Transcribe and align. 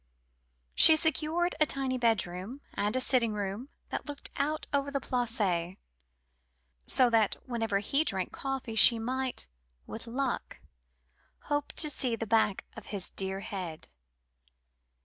She 0.73 0.95
secured 0.95 1.53
a 1.59 1.67
tiny 1.67 1.99
bedroom, 1.99 2.61
and 2.73 2.95
a 2.95 2.99
sitting 2.99 3.33
room 3.33 3.69
that 3.89 4.07
looked 4.07 4.31
out 4.35 4.65
over 4.73 4.89
the 4.89 4.99
Place, 4.99 5.75
so 6.87 7.11
that 7.11 7.35
whenever 7.45 7.77
he 7.77 8.03
drank 8.03 8.31
coffee 8.33 8.73
she 8.73 8.97
might, 8.97 9.47
with 9.85 10.07
luck, 10.07 10.59
hope 11.41 11.73
to 11.73 11.87
see 11.91 12.15
the 12.15 12.25
back 12.25 12.65
of 12.75 12.87
his 12.87 13.11
dear 13.11 13.41
head. 13.41 13.89